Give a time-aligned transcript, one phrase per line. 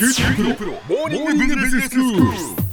[0.00, 2.70] 九州大学モーニングビジネススクール。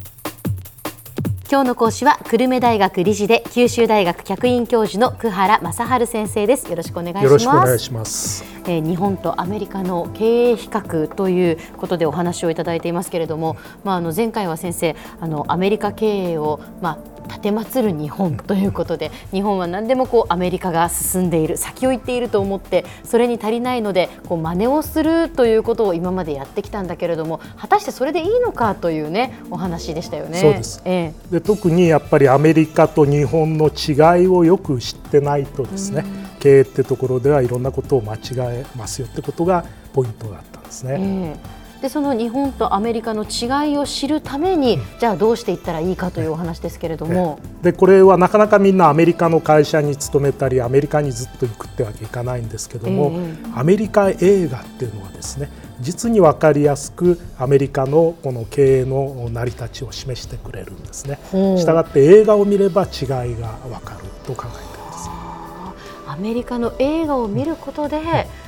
[1.51, 8.45] 今日の講師は久留米大学理事で九州大学客員教授の久原正治先生ですよろしくお願いしますよろしくお願いします。
[8.65, 30.39] えー日本とアメリカの経営比較ということでお話をいただいていますけれども、まあ、あの前回は先生あのアメリカ経営を、まあ、立てまつる日本ということで日本は何でもこうアメリカが進んでいる先を行っていると思ってそれに足りないのでこう真似をするということを今までやってきたんだけれども果たしてそれでいいのかというねお話でしたよね。
[30.39, 36.05] そうですええで特にやっぱりアメリカと日本の違いをよく知ってないとですね、
[36.39, 40.95] 経営ってところではいろんなことを間違えますよってことがポイントだったんですね。
[40.99, 61.19] ええでその日本とアメリカの違いを知るために、じゃあどうしていったらいいかというお話ですけれども、でこれはなかなかみんなアメリカの会社に勤めたりアメリカにずっと行くってわけいかないんですけども、えアメリカ映画っていうのはですね実に分かりやすくアメリカのこの経営の成り立ちを示してくれるんですね。
[61.31, 62.87] したがって映画を見れば違い
[63.39, 65.09] が分かると考えてるんです。
[66.07, 67.99] アメリカの映画を見ることで、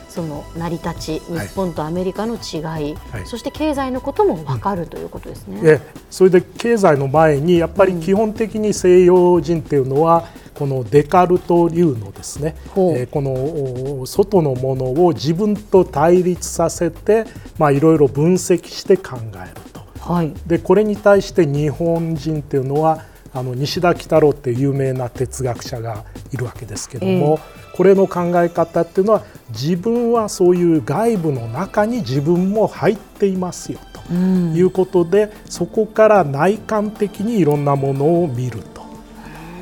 [0.09, 2.95] その成り立ち日本とアメリカの違い、はい。
[3.25, 5.61] そして経済のことも分かるということですね。
[5.63, 5.79] え
[6.09, 17.25] それで経済の前にやっぱり基本的に西洋人っていうのはこのデカルト流のですね、えーこのお外のものを自分と対立させて
[17.57, 19.79] まあいろいろ分析して考えると。
[19.99, 27.39] はい、でこれに対して日本人っていうのはあの西田喜太郎っていう有名な哲学者がいるわけですけども、
[27.79, 38.79] これの考え方っていうのは自分はそういう外部の中に自分も入っていますよということで、そこから内観的にいろんなものを見ると。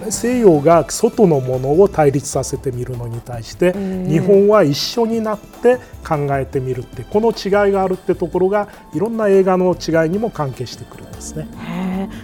[0.10, 11.48] 西洋が外のものを対立させてみるのに対して日本は一緒になって考えてみるってこの違いがあるってところがいろんな映画の違いにも関係してくるんですね。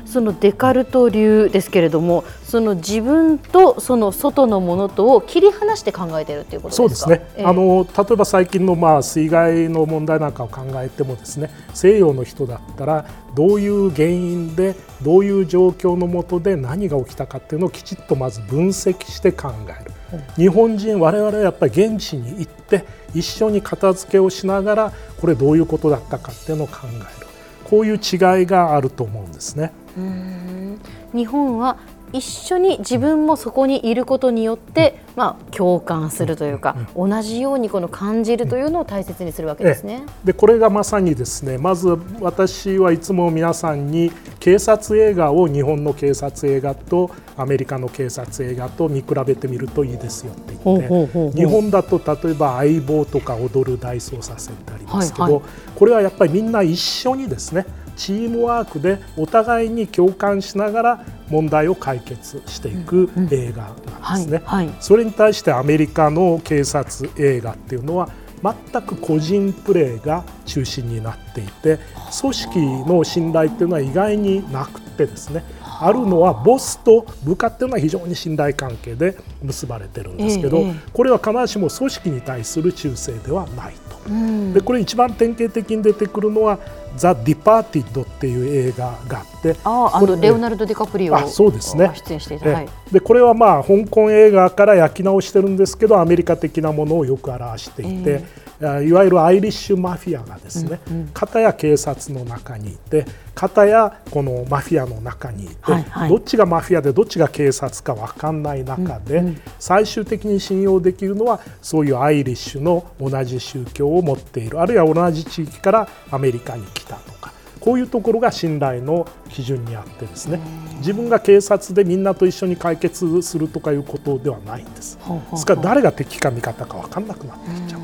[0.05, 6.75] そのデカルト流ですけれどもその自分とその外のものとを切り離して考えているということでか？
[6.75, 7.45] そうですすね、ええ。
[7.45, 19.92] あの例えば最近のまあ水害の問題なんかを考えてもですね西洋の人だったらどういう原因でどういう状況のもとで何が起きたかっていうのをきちっとまず分析して考える、
[20.36, 27.27] 日本人我々はやっぱり現地に行って一緒に片付けをしながらこれどういうことだったかっていうのを考える。
[27.67, 29.73] こういう違いがあると思うんですね。
[29.97, 30.80] うん。
[31.15, 31.77] 日本は
[32.13, 40.03] 一緒に自分もそこにいることによって、まあ、共感するというか、同じようにこの感じるというのを大切にするわけですね。
[40.23, 55.41] でこれがまさにですねまず私はいつも皆さんに警察映画を日本の警察映画とアメリカの警察映画と見比べてみるといいですよって言って日本だと例えば「相棒」とか「踊る大捜査線」ってありますけど、はいはい。
[55.75, 57.65] これはやっぱりみんな一緒にですね
[57.95, 63.71] チームワークでお互いに共感しながら問題を解決していく映画
[64.02, 64.42] なんですね。
[64.80, 68.09] それに対してアメリカの警察映画っていうのは
[68.43, 71.80] 全く個人プレーが中心になっていて
[72.20, 75.43] 組織の信頼っていうのは意外になくてですね
[75.79, 80.73] あるのはボスと部下っていうのは非常に信頼関係で結ばれてるんですけど、ええええ。
[80.93, 84.09] これは必ずしも組織に対する忠誠ではないと。
[84.09, 84.53] うん。
[84.53, 86.59] でこれ一番典型的に出てくるのは
[86.95, 91.87] 「The Departed」っていう映画があってあああこれのレオナルド・ディカプリオあそうですね。
[91.87, 92.53] が出演していた、ええ。
[92.53, 98.23] はい、でこれはまあ香港映画から焼き直してるんですけどアメリカ的なものをよく表していて、
[98.61, 100.80] あいわゆるアイリッシュマフィアがですね、
[101.13, 106.09] 片や警察の中にいて片やこのマフィアの中にいて、はいはい。
[106.09, 109.23] どっちがマフィアでどっちが警察か分かんない中で、
[109.59, 114.59] 最終的に信用できるのはそういうアイリッシュの同じ宗教を持っている。
[114.59, 117.31] あるいは同じ地域からアメリカに来たとか。
[117.59, 120.39] こういうところが信頼の基準にあってですね。
[120.80, 124.99] 自分が警察でみんなと一緒に解決するとかいうことではないんです。
[125.31, 127.81] ですから誰が敵か味方か分かんなくなってきちゃう。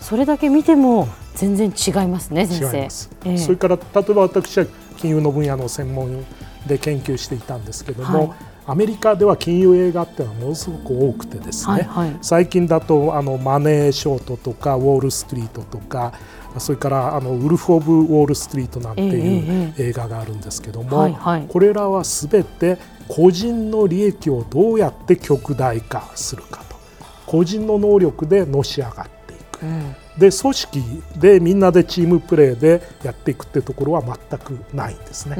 [0.00, 1.06] それだけ見ても
[1.36, 2.76] 全然違いますね先生。
[2.78, 3.38] 違います、ええ。
[3.38, 4.66] それから例えば私は
[4.96, 6.24] 金融の分野の専門
[6.68, 8.30] で研究していたんですけども、はい。
[8.66, 12.18] アメリカでは金融映画っていうのはものすごく多くてですね、はいはい。
[12.20, 16.12] 最近だとあのマネーショートとかウォール・ストリートとか
[16.58, 21.46] それからあのウルフ・オブ・ウォール・ストリートなんていうえ映画があるんですけども、はいはい。
[21.48, 22.78] これらはすべて
[23.08, 26.76] 個人の利益をどうやって極大化するかと。
[27.24, 30.07] 個人の能力でのし上がっていく。
[30.18, 30.82] で組織
[31.16, 35.36] でみんなでチームプレーでやっていくってところは全くないんですね。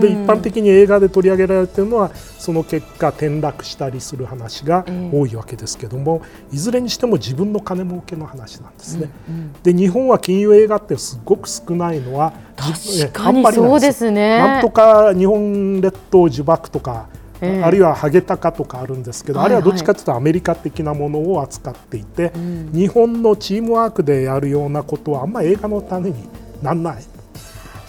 [0.00, 9.10] で一般的に映画で取り上げられているのはその結果転落したりする話が多いわけですけども、いずれにしても自分の金儲けの話なんですね。
[9.28, 14.38] うんうん、で日本は金融映画ってすごく少ないのは確かにそうですね。
[14.38, 17.08] なんとか日本列島呪縛とか
[17.42, 26.28] えー、あるいはハゲタカとかあるんですけど、はいはい、あれはどっちかというとアメリカ的なものを扱っていて、うん、日本のチームワークでやるようなことはあんまり映画のために
[26.62, 27.04] なんない。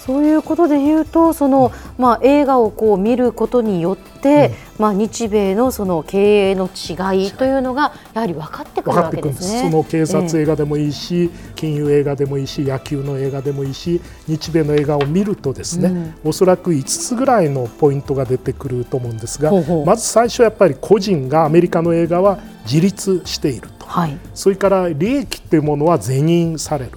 [0.05, 9.69] そういうことで言うとその、まあ、映画をこう見ることによって、うん、まあ、日米のその経営の違いというのがやはり分かってくるわけですね。
[9.71, 19.53] その警察映画でもいいし、えー、金融映画でもいいし野球の映画でもいいし日米の映画を見るとですね、うん、おそらく5つぐらいのポイントが出てくると思うんですが
[19.85, 26.91] まず最初やっぱり個人がアメリカの映画は自立していると、はい、それから利益っていうものは是認される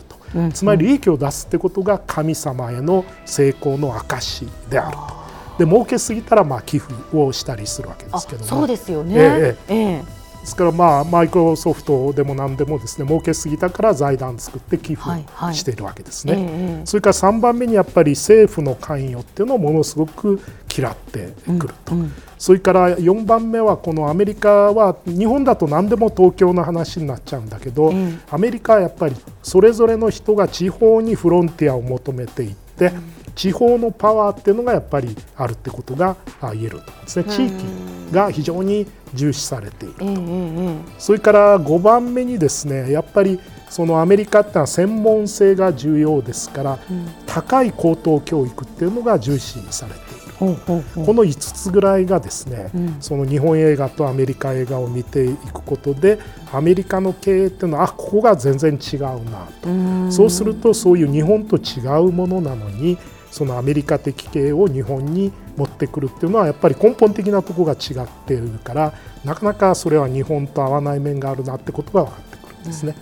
[0.52, 5.26] つまり利益を出すってことが神様への成功の証であると。
[5.58, 8.46] で儲けすぎたらまあ寄付をしたりするわけですけども。
[8.46, 9.74] そうですよね、ええ。
[9.74, 10.15] ええ
[10.46, 15.02] ですからまあマイクロソフトでも何でもですね儲けすぎたから財団作って寄付
[15.52, 16.50] しているわけですね、はいは
[16.82, 20.40] いそれから3番目にやっぱり政府の関与っていうのをものすごく
[20.76, 32.92] 嫌ってくると、うんうん、それから4番目はこのアメリカは日本だと何でも東京の話になっちゃうんだけど、うん、アメリカはやっぱりそれぞれの人が地方にフロンティアを求めていって、
[33.36, 36.16] 地方のパワーっていうのがやっぱりあるってことが
[36.54, 37.24] 言えると思うんですね。
[37.24, 37.64] 地域
[38.12, 40.04] が非常に重視されていると、
[40.98, 43.38] それから5番目にですねやっぱり
[43.68, 50.26] そのアメリカってのは専門性が重要ですから、うん、高い高等教育っていうのが重視されている。
[50.38, 56.18] この5つぐらいがですね、うん、その日本映画とアメリカ映画を見ていくことで
[56.52, 59.00] アメリカの経営っていうのはあここが全然違う
[59.30, 60.12] なと。
[60.12, 62.98] そうするとそういう日本と違うものなのに
[63.30, 68.92] そのアメリカ的経営を日本に持ってくるっていうのはやっぱり根本的なところが違っているから
[69.24, 72.94] なかなかそれは日本と合わない面があるなってことが分かってくるんですね。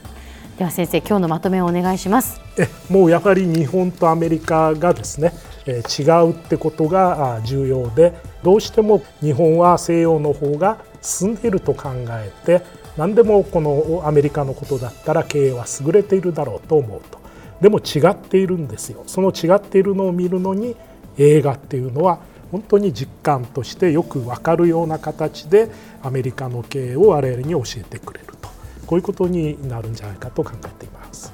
[0.53, 2.41] うん、では先生今日のまとめをお願いします。
[2.59, 5.33] えもうやはり日本とアメリカがですね、
[5.67, 12.63] えー、違うってことが重要でどうしても日本は西洋の方が進んでいると考えて
[12.97, 17.24] 何でもこのアメリカのことだったら経営は優れているだろうと思うと
[17.61, 19.03] でも違っているんですよ。
[19.07, 20.77] その違っているのを見るのに
[21.19, 22.19] 映画っていうのは
[22.51, 25.71] 本当に実感としてよく分かるような形で
[26.03, 28.49] アメリカの経営を我々に教えてくれると。
[28.87, 31.33] こういうことになるんじゃないかと考えています。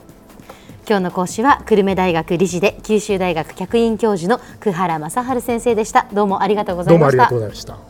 [0.89, 6.07] 今日の講師は久留米大学理事で九州大学客員教授の久原正治先生でした。
[6.13, 7.90] どうもありがとうございました